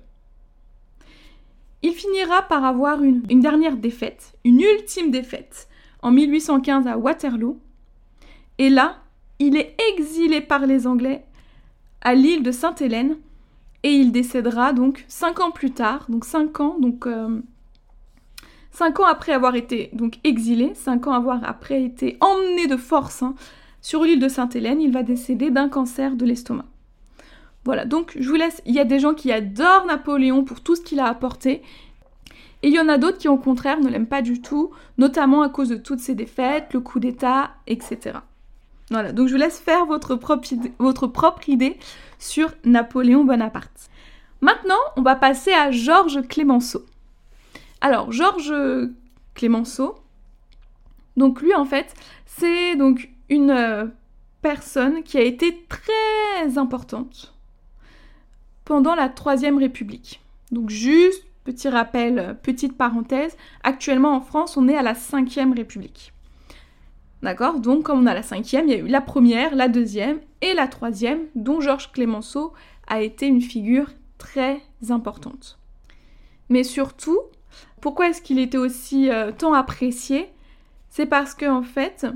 Il 1.82 1.92
finira 1.92 2.42
par 2.42 2.64
avoir 2.64 3.02
une, 3.02 3.22
dernière 3.22 3.76
défaite, 3.76 4.34
une 4.44 4.60
ultime 4.60 5.10
défaite, 5.10 5.68
en 6.02 6.10
1815 6.10 6.86
à 6.86 6.96
Waterloo. 6.96 7.58
Et 8.56 8.70
là, 8.70 8.96
il 9.38 9.56
est 9.56 9.76
exilé 9.92 10.40
par 10.40 10.66
les 10.66 10.86
Anglais 10.86 11.24
à 12.00 12.14
l'île 12.14 12.42
de 12.42 12.50
Sainte-Hélène 12.50 13.16
et 13.82 13.92
il 13.92 14.12
décédera 14.12 14.72
donc 14.72 15.04
cinq 15.08 15.40
ans 15.40 15.50
plus 15.50 15.70
tard, 15.70 16.06
donc 16.08 16.24
cinq 16.24 16.60
ans, 16.60 16.76
donc 16.78 17.06
euh, 17.06 17.40
ans 18.80 19.06
après 19.06 19.32
avoir 19.32 19.54
été 19.56 19.90
donc 19.92 20.18
exilé, 20.24 20.72
cinq 20.74 21.06
ans 21.06 21.12
avoir 21.12 21.40
après 21.44 21.82
été 21.82 22.16
emmené 22.20 22.66
de 22.66 22.76
force 22.76 23.22
hein, 23.22 23.34
sur 23.80 24.04
l'île 24.04 24.20
de 24.20 24.28
Sainte-Hélène, 24.28 24.80
il 24.80 24.92
va 24.92 25.02
décéder 25.02 25.50
d'un 25.50 25.68
cancer 25.68 26.16
de 26.16 26.24
l'estomac. 26.24 26.66
Voilà, 27.64 27.84
donc 27.84 28.16
je 28.18 28.28
vous 28.28 28.36
laisse. 28.36 28.62
Il 28.66 28.74
y 28.74 28.80
a 28.80 28.84
des 28.84 28.98
gens 28.98 29.14
qui 29.14 29.30
adorent 29.30 29.86
Napoléon 29.86 30.44
pour 30.44 30.60
tout 30.62 30.74
ce 30.74 30.80
qu'il 30.80 31.00
a 31.00 31.06
apporté. 31.06 31.62
Et 32.62 32.68
il 32.68 32.74
y 32.74 32.80
en 32.80 32.88
a 32.88 32.98
d'autres 32.98 33.18
qui, 33.18 33.28
au 33.28 33.36
contraire, 33.36 33.78
ne 33.80 33.88
l'aiment 33.88 34.06
pas 34.06 34.22
du 34.22 34.40
tout, 34.40 34.70
notamment 34.96 35.42
à 35.42 35.48
cause 35.48 35.68
de 35.68 35.76
toutes 35.76 36.00
ses 36.00 36.14
défaites, 36.14 36.72
le 36.72 36.80
coup 36.80 36.98
d'État, 36.98 37.50
etc. 37.66 38.18
Voilà, 38.90 39.12
donc 39.12 39.28
je 39.28 39.32
vous 39.32 39.38
laisse 39.38 39.58
faire 39.58 39.84
votre 39.84 40.16
propre, 40.16 41.48
idée, 41.48 41.76
sur 42.18 42.52
Napoléon 42.64 43.24
Bonaparte. 43.24 43.90
Maintenant, 44.40 44.78
on 44.96 45.02
va 45.02 45.14
passer 45.14 45.52
à 45.52 45.70
Georges 45.70 46.22
Clémenceau. 46.26 46.86
Alors, 47.80 48.12
Georges 48.12 48.54
Clémenceau, 49.34 49.96
donc 51.16 51.42
lui 51.42 51.54
en 51.54 51.64
fait, 51.64 51.94
c'est 52.26 52.76
donc 52.76 53.10
une 53.28 53.50
euh, 53.50 53.86
personne 54.42 55.02
qui 55.02 55.18
a 55.18 55.22
été 55.22 55.66
très 55.68 56.56
importante 56.56 57.34
pendant 58.64 58.94
la 58.94 59.08
Troisième 59.08 59.58
République. 59.58 60.20
Donc 60.50 60.70
juste, 60.70 61.24
petit 61.44 61.68
rappel, 61.68 62.18
euh, 62.18 62.34
petite 62.34 62.76
parenthèse, 62.76 63.36
actuellement 63.62 64.14
en 64.14 64.20
France, 64.20 64.56
on 64.56 64.68
est 64.68 64.76
à 64.76 64.82
la 64.82 64.94
Cinquième 64.94 65.52
République. 65.52 66.12
D'accord? 67.22 67.60
Donc, 67.60 67.84
comme 67.84 68.00
on 68.00 68.06
a 68.06 68.14
la 68.14 68.22
cinquième, 68.22 68.68
il 68.68 68.70
y 68.70 68.74
a 68.74 68.78
eu 68.78 68.86
la 68.86 69.00
première, 69.00 69.54
la 69.54 69.68
deuxième 69.68 70.20
et 70.40 70.54
la 70.54 70.68
troisième, 70.68 71.20
dont 71.34 71.60
Georges 71.60 71.92
Clémenceau 71.92 72.52
a 72.86 73.02
été 73.02 73.26
une 73.26 73.42
figure 73.42 73.90
très 74.18 74.62
importante. 74.88 75.58
Mais 76.48 76.64
surtout, 76.64 77.18
pourquoi 77.80 78.08
est-ce 78.08 78.22
qu'il 78.22 78.38
était 78.38 78.58
aussi 78.58 79.10
euh, 79.10 79.32
tant 79.36 79.52
apprécié? 79.52 80.28
C'est 80.88 81.06
parce 81.06 81.34
qu'en 81.34 81.58
en 81.58 81.62
fait, 81.62 82.06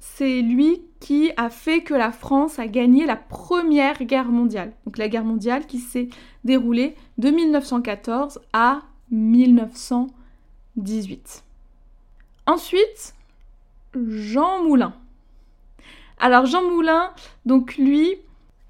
c'est 0.00 0.42
lui 0.42 0.82
qui 1.00 1.30
a 1.36 1.50
fait 1.50 1.82
que 1.82 1.94
la 1.94 2.12
France 2.12 2.58
a 2.58 2.66
gagné 2.66 3.06
la 3.06 3.16
première 3.16 4.02
guerre 4.02 4.30
mondiale. 4.30 4.72
Donc 4.84 4.98
la 4.98 5.08
guerre 5.08 5.24
mondiale 5.24 5.66
qui 5.66 5.78
s'est 5.78 6.08
déroulée 6.44 6.96
de 7.18 7.30
1914 7.30 8.40
à 8.52 8.82
1918. 9.10 11.44
Ensuite, 12.46 13.14
Jean 13.94 14.62
Moulin. 14.64 14.94
Alors 16.18 16.46
Jean 16.46 16.68
Moulin, 16.68 17.10
donc 17.46 17.76
lui, 17.76 18.16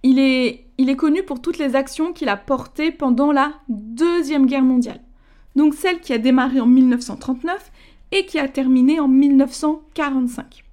il 0.02 0.18
est, 0.18 0.96
connu 0.96 1.22
pour 1.22 1.40
toutes 1.40 1.58
les 1.58 1.74
actions 1.76 2.12
qu'il 2.12 2.28
a 2.28 2.36
portées 2.36 2.92
pendant 2.92 3.32
la 3.32 3.54
Deuxième 3.68 4.46
Guerre 4.46 4.62
mondiale. 4.62 5.00
Donc 5.56 5.74
celle 5.74 6.00
qui 6.00 6.12
a 6.12 6.18
démarré 6.18 6.60
en 6.60 6.66
1939 6.66 7.72
et 8.12 8.26
qui 8.26 8.38
a 8.38 8.48
terminé 8.48 9.00
en 9.00 9.08
1945. 9.08 10.64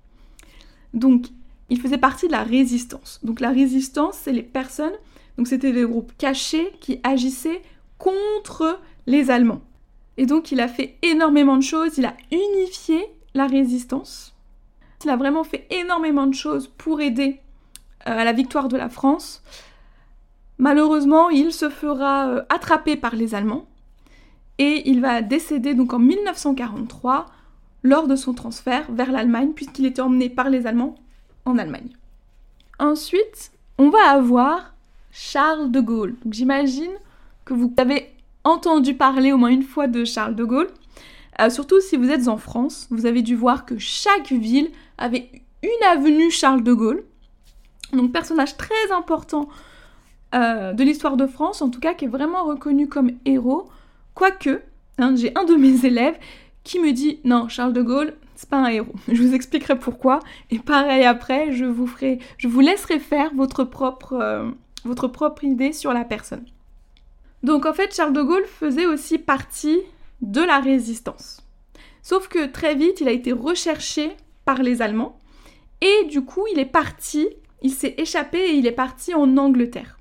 Donc 0.93 1.27
il 1.69 1.81
faisait 1.81 1.97
partie 1.97 2.27
de 2.27 2.31
la 2.31 2.43
résistance. 2.43 3.19
Donc 3.23 3.39
la 3.39 3.49
résistance, 3.49 4.19
c'est 4.23 4.31
les 4.31 4.43
personnes, 4.43 4.93
donc 5.37 5.47
c'était 5.47 5.73
des 5.73 5.83
groupes 5.83 6.13
cachés 6.17 6.71
qui 6.79 6.99
agissaient 7.03 7.61
contre 7.97 8.79
les 9.07 9.31
Allemands. 9.31 9.61
Et 10.17 10.25
donc 10.25 10.51
il 10.51 10.59
a 10.59 10.67
fait 10.67 10.97
énormément 11.01 11.57
de 11.57 11.63
choses, 11.63 11.97
il 11.97 12.05
a 12.05 12.15
unifié 12.31 13.05
la 13.33 13.47
résistance 13.47 14.35
il 15.03 15.09
a 15.09 15.15
vraiment 15.15 15.43
fait 15.43 15.67
énormément 15.69 16.27
de 16.27 16.33
choses 16.33 16.67
pour 16.77 17.01
aider 17.01 17.39
euh, 18.07 18.19
à 18.19 18.23
la 18.23 18.33
victoire 18.33 18.67
de 18.67 18.77
la 18.77 18.89
France. 18.89 19.43
Malheureusement, 20.57 21.29
il 21.29 21.51
se 21.51 21.69
fera 21.69 22.27
euh, 22.27 22.41
attraper 22.49 22.95
par 22.95 23.15
les 23.15 23.35
Allemands 23.35 23.65
et 24.57 24.89
il 24.89 25.01
va 25.01 25.21
décéder 25.21 25.73
donc 25.73 25.93
en 25.93 25.99
1943 25.99 27.27
lors 27.83 28.07
de 28.07 28.15
son 28.15 28.33
transfert 28.33 28.85
vers 28.91 29.11
l'Allemagne 29.11 29.51
puisqu'il 29.53 29.85
était 29.85 30.01
emmené 30.01 30.29
par 30.29 30.49
les 30.49 30.65
Allemands 30.65 30.95
en 31.45 31.57
Allemagne. 31.57 31.89
Ensuite, 32.79 33.51
on 33.77 33.89
va 33.89 34.09
avoir 34.09 34.73
Charles 35.11 35.71
de 35.71 35.79
Gaulle. 35.79 36.15
j'imagine 36.29 36.91
que 37.45 37.53
vous 37.53 37.73
avez 37.77 38.11
entendu 38.43 38.93
parler 38.95 39.31
au 39.31 39.37
moins 39.37 39.49
une 39.49 39.63
fois 39.63 39.87
de 39.87 40.05
Charles 40.05 40.35
de 40.35 40.43
Gaulle. 40.43 40.69
Euh, 41.42 41.50
surtout 41.50 41.82
si 41.82 41.98
vous 41.98 42.10
êtes 42.10 42.27
en 42.27 42.38
France, 42.38 42.88
vous 42.89 43.06
avez 43.06 43.22
dû 43.22 43.36
voir 43.36 43.65
que 43.65 43.77
chaque 43.77 44.32
ville 44.32 44.70
avait 44.98 45.30
une 45.63 45.88
avenue 45.88 46.32
Charles 46.32 46.63
de 46.63 46.74
Gaulle. 46.74 47.04
Donc 47.94 48.12
personnage 48.12 48.58
très 48.58 48.92
important 48.96 49.48
euh, 50.34 50.74
de 50.74 50.84
l'histoire 50.84 51.18
de 51.18 51.27
France, 51.27 51.62
en 51.62 51.70
tout 51.70 51.80
cas 51.80 51.94
qui 51.94 52.06
est 52.06 52.10
vraiment 52.10 52.46
reconnu 52.46 52.88
comme 52.88 53.12
héros. 53.25 53.70
Quoique, 54.13 54.62
hein, 54.98 55.15
j'ai 55.15 55.38
un 55.38 55.44
de 55.44 55.56
mes 55.56 55.86
élèves 55.86 56.18
qui 56.63 56.80
me 56.80 56.92
dit 56.92 57.20
non, 57.24 57.48
Charles 57.50 57.74
de 57.74 57.82
Gaulle, 57.82 58.13
c'est 58.36 58.50
pas 58.50 58.58
un 58.58 58.68
héros. 58.68 58.96
Je 59.08 59.22
vous 59.22 59.34
expliquerai 59.34 59.77
pourquoi. 59.77 60.20
Et 60.51 60.60
pareil 60.60 61.04
après, 61.04 61.51
je 61.51 61.65
vous 61.65 62.60
laisserai 62.60 63.00
faire 63.00 63.34
votre 63.34 63.63
propre, 63.63 64.13
euh, 64.13 64.50
votre 64.84 65.08
propre 65.08 65.44
idée 65.44 65.74
sur 65.74 65.94
la 65.94 66.06
personne. 66.06 66.46
Donc 67.44 67.65
en 67.65 67.74
fait, 67.74 67.94
Charles 67.94 68.13
de 68.13 68.24
Gaulle 68.24 68.46
faisait 68.46 68.88
aussi 68.88 69.20
partie 69.20 69.80
de 70.22 70.41
la 70.41 70.60
résistance. 70.60 71.45
Sauf 72.01 72.27
que 72.27 72.45
très 72.45 72.75
vite, 72.75 73.01
il 73.01 73.07
a 73.07 73.12
été 73.12 73.31
recherché 73.31 74.12
par 74.45 74.62
les 74.62 74.81
Allemands 74.81 75.19
et 75.81 76.05
du 76.05 76.22
coup, 76.22 76.45
il 76.51 76.60
est 76.60 76.65
parti, 76.65 77.27
il 77.62 77.72
s'est 77.72 77.95
échappé 77.98 78.38
et 78.38 78.53
il 78.53 78.67
est 78.67 78.72
parti 78.72 79.13
en 79.13 79.38
Angleterre. 79.38 79.98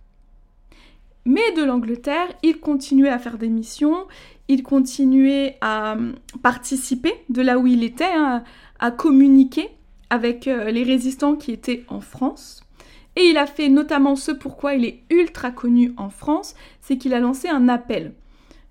Mais 1.27 1.53
de 1.57 1.65
l'Angleterre, 1.65 2.29
il 2.43 2.61
continuait 2.61 3.09
à 3.09 3.19
faire 3.19 3.39
des 3.39 3.49
missions, 3.49 4.07
il 4.49 4.63
continuait 4.63 5.57
à 5.61 5.93
hum, 5.93 6.15
participer 6.43 7.15
de 7.31 7.41
là 7.41 7.59
où 7.59 7.67
il 7.67 7.83
était, 7.83 8.05
hein, 8.05 8.45
à 8.79 8.91
communiquer 8.91 9.71
avec 10.11 10.47
euh, 10.47 10.71
les 10.71 10.83
résistants 10.83 11.37
qui 11.37 11.53
étaient 11.53 11.85
en 11.89 12.01
France. 12.01 12.63
Et 13.17 13.23
il 13.23 13.39
a 13.39 13.47
fait 13.47 13.69
notamment 13.69 14.17
ce 14.17 14.33
pourquoi 14.33 14.75
il 14.75 14.85
est 14.85 15.01
ultra 15.09 15.51
connu 15.51 15.95
en 15.97 16.11
France, 16.11 16.55
c'est 16.81 16.99
qu'il 16.99 17.15
a 17.15 17.21
lancé 17.21 17.49
un 17.49 17.69
appel 17.69 18.13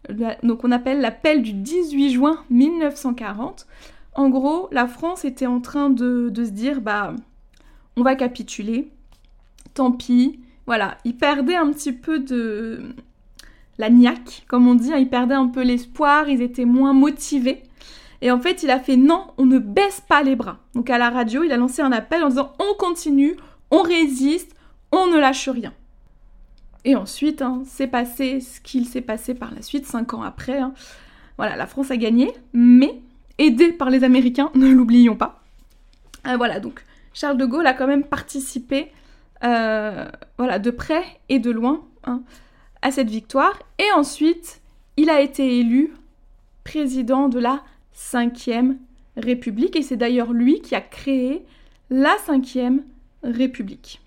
donc 0.09 0.63
on 0.63 0.71
appelle 0.71 1.01
l'appel 1.01 1.41
du 1.41 1.53
18 1.53 2.11
juin 2.11 2.43
1940. 2.49 3.67
En 4.15 4.29
gros, 4.29 4.67
la 4.71 4.87
France 4.87 5.25
était 5.25 5.47
en 5.47 5.59
train 5.59 5.89
de, 5.89 6.31
se 6.35 6.51
dire, 6.51 6.81
bah, 6.81 7.15
on 7.97 8.03
va 8.03 8.15
capituler, 8.15 8.91
tant 9.73 9.91
pis. 9.91 10.39
Voilà, 10.65 10.97
ils 11.03 11.17
perdaient 11.17 11.55
un 11.55 11.71
petit 11.71 11.91
peu 11.91 12.19
de 12.19 12.95
la 13.77 13.89
niaque, 13.89 14.45
comme 14.47 14.67
on 14.67 14.75
dit, 14.75 14.93
hein. 14.93 14.97
ils 14.97 15.09
perdaient 15.09 15.33
un 15.33 15.47
peu 15.47 15.63
l'espoir, 15.63 16.29
ils 16.29 16.41
étaient 16.41 16.65
moins 16.65 16.93
motivés. 16.93 17.63
Et 18.21 18.31
en 18.31 18.39
fait, 18.39 18.63
il 18.63 18.69
a 18.69 18.79
fait 18.79 18.95
non, 18.95 19.25
on 19.37 19.45
ne 19.45 19.59
baisse 19.59 20.01
pas 20.07 20.23
les 20.23 20.35
bras. 20.37 20.59
Donc 20.75 20.89
à 20.89 20.97
la 20.97 21.09
radio, 21.09 21.43
il 21.43 21.51
a 21.51 21.57
lancé 21.57 21.81
un 21.81 21.91
appel 21.91 22.23
en 22.23 22.29
disant 22.29 22.53
on 22.59 22.75
continue, 22.75 23.35
on 23.71 23.81
résiste, 23.81 24.55
on 24.93 25.07
ne 25.07 25.17
lâche 25.17 25.49
rien. 25.49 25.73
Et 26.85 26.95
ensuite, 26.95 27.41
hein, 27.41 27.63
c'est 27.65 27.87
passé 27.87 28.41
ce 28.41 28.59
qu'il 28.59 28.85
s'est 28.87 29.01
passé 29.01 29.33
par 29.33 29.53
la 29.53 29.61
suite, 29.61 29.85
cinq 29.85 30.13
ans 30.13 30.23
après. 30.23 30.59
Hein. 30.59 30.73
Voilà, 31.37 31.55
la 31.55 31.67
France 31.67 31.91
a 31.91 31.97
gagné, 31.97 32.31
mais 32.53 33.01
aidée 33.37 33.71
par 33.71 33.89
les 33.89 34.03
Américains, 34.03 34.51
ne 34.55 34.67
l'oublions 34.67 35.15
pas. 35.15 35.41
Euh, 36.27 36.37
voilà, 36.37 36.59
donc 36.59 36.83
Charles 37.13 37.37
de 37.37 37.45
Gaulle 37.45 37.67
a 37.67 37.73
quand 37.73 37.87
même 37.87 38.03
participé, 38.03 38.91
euh, 39.43 40.05
voilà, 40.37 40.59
de 40.59 40.71
près 40.71 41.03
et 41.29 41.39
de 41.39 41.51
loin 41.51 41.83
hein, 42.05 42.21
à 42.81 42.91
cette 42.91 43.09
victoire. 43.09 43.57
Et 43.79 43.91
ensuite, 43.95 44.61
il 44.97 45.09
a 45.09 45.21
été 45.21 45.59
élu 45.59 45.93
président 46.63 47.29
de 47.29 47.39
la 47.39 47.61
Cinquième 47.91 48.77
République, 49.15 49.75
et 49.75 49.83
c'est 49.83 49.97
d'ailleurs 49.97 50.33
lui 50.33 50.61
qui 50.61 50.75
a 50.75 50.81
créé 50.81 51.45
la 51.89 52.17
Cinquième 52.25 52.83
République. 53.23 54.02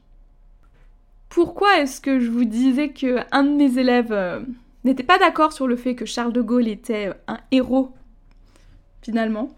Pourquoi 1.29 1.79
est-ce 1.79 2.01
que 2.01 2.21
je 2.21 2.31
vous 2.31 2.45
disais 2.45 2.91
que 2.91 3.19
un 3.33 3.45
de 3.45 3.51
mes 3.51 3.79
élèves 3.79 4.13
euh, 4.13 4.41
n'était 4.85 5.03
pas 5.03 5.19
d'accord 5.19 5.53
sur 5.53 5.67
le 5.67 5.77
fait 5.77 5.95
que 5.95 6.05
Charles 6.05 6.33
de 6.33 6.41
Gaulle 6.41 6.69
était 6.69 7.09
euh, 7.09 7.15
un 7.29 7.39
héros 7.51 7.93
finalement? 9.03 9.51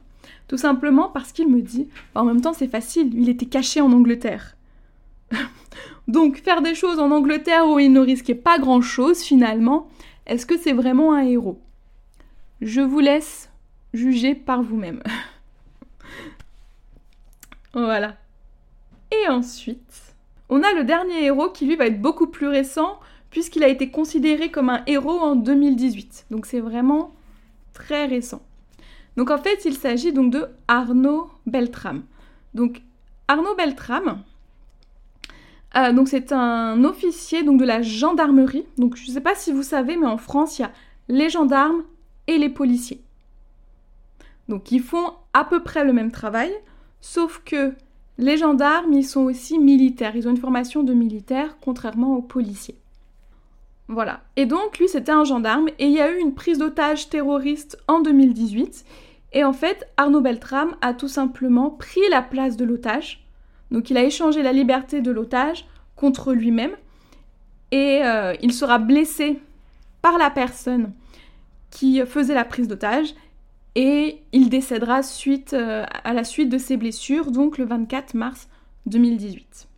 Tout 0.48 0.56
simplement 0.56 1.08
parce 1.08 1.32
qu'il 1.32 1.48
me 1.48 1.60
dit, 1.60 1.88
en 2.14 2.24
même 2.24 2.40
temps 2.40 2.52
c'est 2.52 2.68
facile, 2.68 3.10
il 3.14 3.28
était 3.28 3.46
caché 3.46 3.80
en 3.80 3.92
Angleterre. 3.92 4.56
Donc 6.08 6.38
faire 6.38 6.62
des 6.62 6.74
choses 6.74 6.98
en 6.98 7.10
Angleterre 7.10 7.68
où 7.68 7.78
il 7.78 7.92
ne 7.92 8.00
risquait 8.00 8.34
pas 8.34 8.58
grand-chose 8.58 9.22
finalement, 9.22 9.88
est-ce 10.26 10.46
que 10.46 10.58
c'est 10.58 10.72
vraiment 10.72 11.14
un 11.14 11.22
héros? 11.22 11.60
Je 12.60 12.80
vous 12.80 13.00
laisse 13.00 13.50
juger 13.94 14.34
par 14.34 14.62
vous-même. 14.62 15.02
voilà. 17.72 18.16
Et 19.12 19.28
ensuite, 19.28 20.07
on 20.48 20.62
a 20.62 20.72
le 20.72 20.84
dernier 20.84 21.24
héros 21.24 21.50
qui 21.50 21.66
lui 21.66 21.76
va 21.76 21.86
être 21.86 22.00
beaucoup 22.00 22.26
plus 22.26 22.48
récent 22.48 22.98
puisqu'il 23.30 23.62
a 23.62 23.68
été 23.68 23.90
considéré 23.90 24.50
comme 24.50 24.70
un 24.70 24.82
héros 24.86 25.18
en 25.18 25.36
2018. 25.36 26.26
Donc 26.30 26.46
c'est 26.46 26.60
vraiment 26.60 27.14
très 27.74 28.06
récent. 28.06 28.42
Donc 29.16 29.30
en 29.30 29.38
fait, 29.38 29.64
il 29.64 29.74
s'agit 29.74 30.12
donc 30.12 30.32
de 30.32 30.46
Arnaud 30.68 31.28
Beltrame. 31.46 32.04
Donc 32.54 32.82
Arnaud 33.26 33.54
Beltrame, 33.56 34.22
euh, 35.76 36.04
c'est 36.06 36.32
un 36.32 36.84
officier 36.84 37.42
donc 37.42 37.60
de 37.60 37.64
la 37.64 37.82
gendarmerie. 37.82 38.64
Donc 38.78 38.96
je 38.96 39.08
ne 39.08 39.12
sais 39.12 39.20
pas 39.20 39.34
si 39.34 39.52
vous 39.52 39.62
savez, 39.62 39.96
mais 39.96 40.06
en 40.06 40.18
France, 40.18 40.58
il 40.58 40.62
y 40.62 40.64
a 40.64 40.72
les 41.08 41.28
gendarmes 41.28 41.82
et 42.26 42.38
les 42.38 42.48
policiers. 42.48 43.02
Donc 44.48 44.72
ils 44.72 44.82
font 44.82 45.12
à 45.34 45.44
peu 45.44 45.62
près 45.62 45.84
le 45.84 45.92
même 45.92 46.10
travail, 46.10 46.52
sauf 47.00 47.42
que 47.44 47.74
les 48.18 48.36
gendarmes, 48.36 48.92
ils 48.92 49.06
sont 49.06 49.22
aussi 49.22 49.58
militaires. 49.58 50.16
Ils 50.16 50.26
ont 50.26 50.32
une 50.32 50.36
formation 50.36 50.82
de 50.82 50.92
militaire, 50.92 51.56
contrairement 51.60 52.16
aux 52.16 52.22
policiers. 52.22 52.76
Voilà. 53.86 54.20
Et 54.36 54.44
donc, 54.44 54.78
lui, 54.78 54.88
c'était 54.88 55.12
un 55.12 55.24
gendarme. 55.24 55.68
Et 55.78 55.86
il 55.86 55.92
y 55.92 56.00
a 56.00 56.10
eu 56.10 56.18
une 56.18 56.34
prise 56.34 56.58
d'otage 56.58 57.08
terroriste 57.08 57.78
en 57.86 58.00
2018. 58.00 58.84
Et 59.32 59.44
en 59.44 59.52
fait, 59.52 59.88
Arnaud 59.96 60.20
Beltrame 60.20 60.74
a 60.80 60.94
tout 60.94 61.08
simplement 61.08 61.70
pris 61.70 62.00
la 62.10 62.20
place 62.20 62.56
de 62.56 62.64
l'otage. 62.64 63.24
Donc, 63.70 63.88
il 63.88 63.96
a 63.96 64.02
échangé 64.02 64.42
la 64.42 64.52
liberté 64.52 65.00
de 65.00 65.12
l'otage 65.12 65.66
contre 65.94 66.32
lui-même. 66.32 66.72
Et 67.70 68.00
euh, 68.02 68.34
il 68.42 68.52
sera 68.52 68.78
blessé 68.78 69.40
par 70.02 70.18
la 70.18 70.30
personne 70.30 70.92
qui 71.70 72.00
faisait 72.04 72.34
la 72.34 72.44
prise 72.44 72.66
d'otage 72.66 73.14
et 73.80 74.20
il 74.32 74.48
décédera 74.48 75.04
suite, 75.04 75.52
euh, 75.52 75.86
à 76.02 76.12
la 76.12 76.24
suite 76.24 76.48
de 76.48 76.58
ses 76.58 76.76
blessures, 76.76 77.30
donc 77.30 77.58
le 77.58 77.64
24 77.64 78.14
mars 78.14 78.48
2018. 78.86 79.68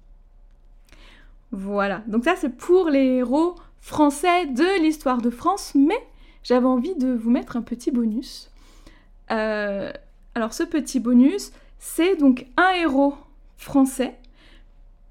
Voilà, 1.53 2.03
donc 2.07 2.25
ça 2.25 2.35
c'est 2.35 2.57
pour 2.57 2.89
les 2.89 3.19
héros 3.19 3.57
français 3.79 4.47
de 4.47 4.81
l'histoire 4.81 5.21
de 5.21 5.29
France, 5.29 5.73
mais 5.75 5.99
j'avais 6.43 6.67
envie 6.67 6.95
de 6.95 7.13
vous 7.13 7.29
mettre 7.29 7.59
un 7.59 7.61
petit 7.61 7.91
bonus. 7.91 8.51
Euh, 9.33 9.93
alors 10.35 10.55
ce 10.55 10.63
petit 10.63 10.99
bonus, 10.99 11.53
c'est 11.79 12.17
donc 12.17 12.47
un 12.57 12.71
héros 12.81 13.13
français 13.59 14.17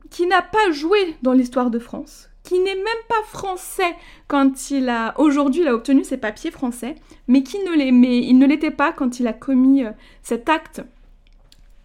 qui 0.10 0.25
n'a 0.25 0.41
pas 0.41 0.72
joué 0.72 1.15
dans 1.22 1.34
l'histoire 1.34 1.69
de 1.69 1.77
France, 1.77 2.28
qui 2.43 2.60
n'est 2.60 2.75
même 2.75 3.03
pas 3.08 3.24
français 3.25 3.96
quand 4.27 4.72
il 4.72 4.89
a 4.89 5.13
aujourd'hui 5.19 5.62
il 5.62 5.67
a 5.67 5.74
obtenu 5.74 6.03
ses 6.03 6.17
papiers 6.17 6.51
français, 6.51 6.96
mais 7.27 7.43
qui 7.43 7.58
ne 7.60 7.75
il 7.75 8.38
ne 8.38 8.48
l'était 8.48 8.72
pas 8.72 8.93
quand 8.93 9.19
il 9.19 9.27
a 9.27 9.34
commis 9.34 9.84
euh, 9.84 9.91
cet 10.24 10.50
acte 10.50 10.81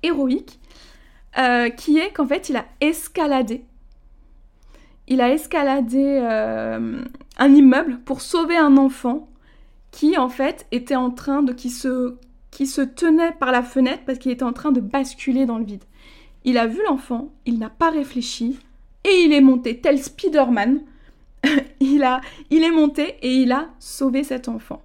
héroïque, 0.02 0.60
euh, 1.38 1.70
qui 1.70 1.98
est 1.98 2.12
qu'en 2.12 2.26
fait 2.26 2.48
il 2.48 2.56
a 2.56 2.66
escaladé. 2.80 3.64
Il 5.06 5.20
a 5.20 5.30
escaladé 5.30 6.20
euh, 6.22 7.02
un 7.38 7.54
immeuble 7.54 7.98
pour 8.04 8.20
sauver 8.20 8.56
un 8.56 8.76
enfant 8.76 9.28
qui 9.90 10.16
en 10.16 10.28
fait 10.28 10.66
était 10.72 10.96
en 10.96 11.10
train 11.10 11.42
de 11.42 11.52
qui 11.52 11.70
se 11.70 12.16
qui 12.50 12.66
se 12.66 12.80
tenait 12.80 13.32
par 13.32 13.50
la 13.50 13.62
fenêtre 13.62 14.04
parce 14.06 14.18
qu'il 14.18 14.30
était 14.30 14.44
en 14.44 14.52
train 14.52 14.70
de 14.70 14.80
basculer 14.80 15.44
dans 15.44 15.58
le 15.58 15.64
vide. 15.64 15.84
Il 16.44 16.56
a 16.56 16.66
vu 16.66 16.78
l'enfant, 16.86 17.32
il 17.46 17.58
n'a 17.58 17.70
pas 17.70 17.90
réfléchi, 17.90 18.58
et 19.04 19.22
il 19.24 19.32
est 19.32 19.40
monté 19.40 19.80
tel 19.80 19.98
Spider-Man. 19.98 20.80
il, 21.80 22.02
a, 22.02 22.20
il 22.50 22.64
est 22.64 22.70
monté 22.70 23.16
et 23.22 23.34
il 23.34 23.52
a 23.52 23.68
sauvé 23.78 24.24
cet 24.24 24.48
enfant. 24.48 24.82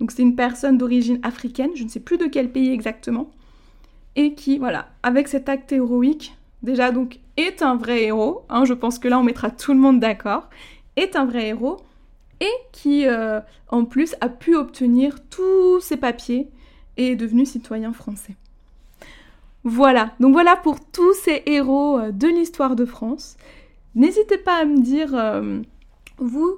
Donc 0.00 0.10
c'est 0.10 0.22
une 0.22 0.36
personne 0.36 0.76
d'origine 0.76 1.20
africaine, 1.22 1.70
je 1.74 1.84
ne 1.84 1.88
sais 1.88 2.00
plus 2.00 2.18
de 2.18 2.26
quel 2.26 2.50
pays 2.50 2.72
exactement, 2.72 3.30
et 4.16 4.34
qui, 4.34 4.58
voilà, 4.58 4.88
avec 5.02 5.28
cet 5.28 5.48
acte 5.48 5.72
héroïque, 5.72 6.34
déjà 6.62 6.90
donc 6.90 7.20
est 7.36 7.62
un 7.62 7.76
vrai 7.76 8.04
héros, 8.04 8.42
hein, 8.48 8.64
je 8.64 8.74
pense 8.74 8.98
que 8.98 9.08
là 9.08 9.18
on 9.18 9.22
mettra 9.22 9.50
tout 9.50 9.72
le 9.72 9.78
monde 9.78 10.00
d'accord, 10.00 10.50
est 10.96 11.16
un 11.16 11.24
vrai 11.24 11.48
héros, 11.48 11.78
et 12.40 12.50
qui 12.72 13.06
euh, 13.06 13.40
en 13.68 13.84
plus 13.84 14.14
a 14.20 14.28
pu 14.28 14.56
obtenir 14.56 15.16
tous 15.30 15.80
ses 15.80 15.96
papiers 15.96 16.50
et 16.96 17.12
est 17.12 17.16
devenu 17.16 17.46
citoyen 17.46 17.92
français. 17.92 18.36
Voilà, 19.64 20.12
donc 20.20 20.34
voilà 20.34 20.56
pour 20.56 20.78
tous 20.78 21.14
ces 21.14 21.42
héros 21.46 21.98
euh, 21.98 22.12
de 22.12 22.28
l'histoire 22.28 22.76
de 22.76 22.84
France. 22.84 23.38
N'hésitez 23.94 24.36
pas 24.36 24.60
à 24.60 24.66
me 24.66 24.78
dire, 24.78 25.14
euh, 25.14 25.62
vous, 26.18 26.56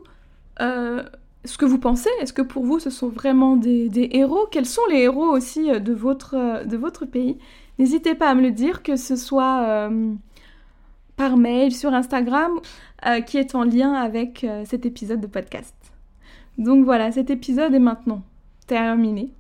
euh, 0.61 1.05
ce 1.45 1.57
que 1.57 1.65
vous 1.65 1.79
pensez. 1.79 2.11
Est-ce 2.21 2.33
que 2.33 2.43
pour 2.43 2.65
vous, 2.65 2.81
ce 2.81 2.91
sont 2.91 3.09
vraiment 3.09 3.57
des, 3.57 4.09
héros? 4.13 4.49
Quels 4.51 4.67
sont 4.67 4.85
les 4.91 5.03
héros 5.03 5.27
aussi 5.27 5.69
de 5.69 5.93
votre, 5.93 6.65
de 6.67 6.77
votre 6.77 7.05
pays? 7.05 7.39
N'hésitez 7.79 8.17
pas 8.17 8.29
à 8.29 8.35
me 8.35 8.43
le 8.43 8.51
dire, 8.51 8.83
que 8.83 8.97
ce 8.97 9.15
soit 9.15 9.89
par 11.17 11.37
mail, 11.37 11.73
sur 11.73 11.93
Instagram, 11.93 12.53
qui 13.27 13.37
est 13.37 13.55
en 13.55 13.65
lien 13.65 13.93
avec 13.93 14.47
cet 14.65 14.87
épisode 14.87 15.21
de 15.21 15.27
podcast. 15.27 15.75
Donc 16.57 16.85
voilà, 16.87 17.13
cet 17.13 17.29
épisode 17.29 17.75
est 17.75 17.79
maintenant 17.79 18.23
terminé. 18.67 19.31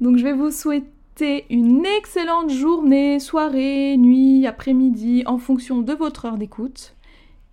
Donc 0.00 0.16
je 0.16 0.24
vais 0.24 0.32
vous 0.32 0.50
souhaiter 0.50 0.90
une 1.20 1.84
excellente 1.84 2.50
journée, 2.50 3.18
soirée, 3.18 3.96
nuit, 3.96 4.46
après-midi, 4.46 5.22
en 5.26 5.38
fonction 5.38 5.82
de 5.82 5.92
votre 5.92 6.24
heure 6.24 6.38
d'écoute. 6.38 6.96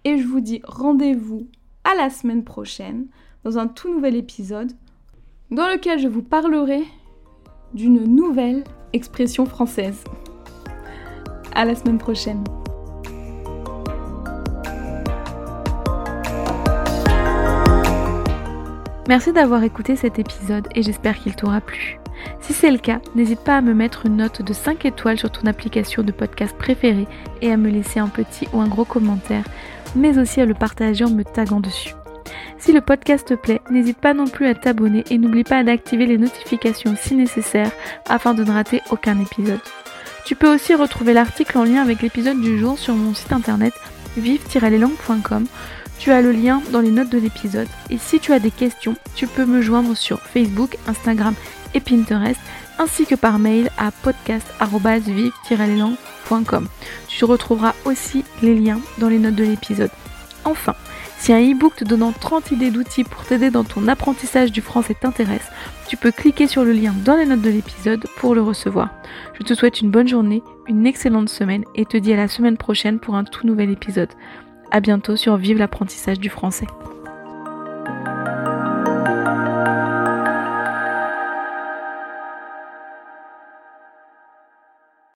Et 0.04 0.18
je 0.18 0.26
vous 0.26 0.40
dis 0.40 0.62
rendez-vous 0.64 1.48
à 1.84 1.96
la 1.96 2.10
semaine 2.10 2.44
prochaine 2.44 3.08
dans 3.44 3.58
un 3.58 3.68
tout 3.68 3.94
nouvel 3.94 4.16
épisode 4.16 4.72
dans 5.52 5.68
lequel 5.68 6.00
je 6.00 6.08
vous 6.08 6.22
parlerai 6.22 6.84
d'une 7.74 8.04
nouvelle 8.04 8.64
expression 8.94 9.46
française. 9.46 10.04
À 11.54 11.66
la 11.66 11.76
semaine 11.76 11.98
prochaine. 11.98 12.44
Merci 19.08 19.32
d'avoir 19.32 19.64
écouté 19.64 19.96
cet 19.96 20.20
épisode 20.20 20.68
et 20.76 20.84
j'espère 20.84 21.18
qu'il 21.18 21.36
t'aura 21.36 21.62
plu. 21.62 22.00
Si 22.42 22.54
c'est 22.54 22.72
le 22.72 22.78
cas, 22.78 23.00
n'hésite 23.16 23.42
pas 23.42 23.58
à 23.58 23.62
me 23.62 23.74
mettre 23.74 24.06
une 24.06 24.18
note 24.18 24.42
de 24.42 24.54
5 24.54 24.86
étoiles 24.86 25.20
sur 25.20 25.32
ton 25.32 25.48
application 25.48 26.04
de 26.04 26.12
podcast 26.12 26.56
préférée 26.58 27.08
et 27.42 27.52
à 27.52 27.58
me 27.58 27.70
laisser 27.70 28.00
un 28.00 28.08
petit 28.08 28.48
ou 28.54 28.62
un 28.62 28.68
gros 28.68 28.86
commentaire, 28.86 29.44
mais 29.96 30.18
aussi 30.18 30.42
à 30.42 30.46
le 30.46 30.54
partager 30.54 31.06
en 31.06 31.10
me 31.10 31.24
taguant 31.24 31.60
dessus. 31.60 31.94
Si 32.58 32.74
le 32.74 32.82
podcast 32.82 33.28
te 33.28 33.34
plaît, 33.36 33.62
n'hésite 33.70 34.00
pas 34.00 34.14
non 34.14 34.26
plus 34.26 34.48
à 34.48 34.56
t'abonner 34.56 35.04
et 35.10 35.18
n'oublie 35.18 35.44
pas 35.44 35.64
d'activer 35.64 36.06
les 36.06 36.18
notifications 36.18 36.96
si 37.00 37.16
nécessaire 37.16 37.72
afin 38.08 38.34
de 38.34 38.44
ne 38.44 38.52
rater 38.52 38.82
aucun 38.90 39.20
épisode. 39.20 39.62
Tu 40.26 40.36
peux 40.36 40.54
aussi 40.54 40.74
retrouver 40.74 41.14
l'article 41.14 41.58
en 41.58 41.64
lien 41.64 41.82
avec 41.82 42.02
l'épisode 42.02 42.42
du 42.42 42.58
jour 42.58 42.78
sur 42.78 42.96
mon 42.96 43.14
site 43.14 43.32
internet 43.32 43.74
vive-leslangues.com. 44.18 45.46
Tu 46.00 46.12
as 46.12 46.22
le 46.22 46.32
lien 46.32 46.62
dans 46.72 46.82
les 46.82 46.92
notes 46.92 47.10
de 47.10 47.18
l'épisode. 47.18 47.68
Et 47.90 47.98
si 47.98 48.20
tu 48.20 48.34
as 48.34 48.40
des 48.40 48.52
questions, 48.52 48.96
tu 49.16 49.26
peux 49.28 49.46
me 49.46 49.62
joindre 49.62 49.96
sur 49.96 50.20
Facebook, 50.22 50.78
Instagram 50.88 51.34
et 51.74 51.80
Pinterest, 51.80 52.40
ainsi 52.80 53.06
que 53.06 53.16
par 53.16 53.40
mail 53.40 53.72
à 53.78 53.92
podcast.vive-leslangues.com. 53.92 56.68
Tu 57.08 57.26
retrouveras 57.26 57.74
aussi 57.86 58.24
les 58.42 58.56
liens 58.56 58.80
dans 59.00 59.10
les 59.10 59.20
notes 59.20 59.36
de 59.36 59.44
l'épisode. 59.44 59.92
Enfin, 60.46 60.76
si 61.20 61.34
un 61.34 61.42
e-book 61.42 61.76
te 61.76 61.84
donnant 61.84 62.14
30 62.14 62.52
idées 62.52 62.72
d'outils 62.72 63.04
pour 63.04 63.26
t'aider 63.26 63.50
dans 63.50 63.64
ton 63.64 63.88
apprentissage 63.88 64.52
du 64.52 64.62
français 64.62 64.94
t'intéresse, 64.94 65.50
tu 65.88 65.98
peux 65.98 66.12
cliquer 66.12 66.48
sur 66.48 66.64
le 66.64 66.72
lien 66.72 66.94
dans 67.04 67.16
les 67.16 67.26
notes 67.26 67.42
de 67.42 67.50
l'épisode 67.50 68.06
pour 68.18 68.36
le 68.36 68.42
recevoir. 68.42 68.90
Je 69.34 69.44
te 69.44 69.54
souhaite 69.54 69.82
une 69.82 69.92
bonne 69.92 70.08
journée, 70.08 70.44
une 70.68 70.86
excellente 70.86 71.30
semaine 71.30 71.66
et 71.76 71.86
te 71.86 71.98
dis 71.98 72.14
à 72.14 72.18
la 72.18 72.28
semaine 72.28 72.58
prochaine 72.58 73.00
pour 73.00 73.16
un 73.16 73.24
tout 73.24 73.48
nouvel 73.48 73.72
épisode. 73.72 74.10
A 74.72 74.80
bientôt 74.80 75.16
sur 75.16 75.38
Vive 75.38 75.58
l'apprentissage 75.58 76.20
du 76.20 76.30
français. 76.30 76.68